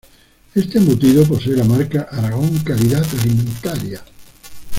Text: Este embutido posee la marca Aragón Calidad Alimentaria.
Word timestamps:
Este 0.55 0.79
embutido 0.79 1.27
posee 1.27 1.55
la 1.55 1.63
marca 1.63 2.07
Aragón 2.09 2.57
Calidad 2.63 3.05
Alimentaria. 3.21 4.01